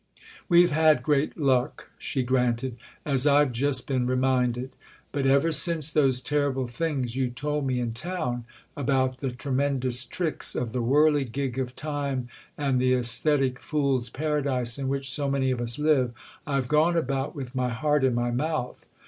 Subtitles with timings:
[0.49, 4.71] "We've had great luck," she granted—"as I've just been reminded;
[5.11, 10.71] but ever since those terrible things you told me in town—about the tremendous tricks of
[10.71, 15.77] the whirligig of time and the aesthetic fools' paradise in which so many of us
[15.77, 18.87] live—I've gone about with my heart in my mouth.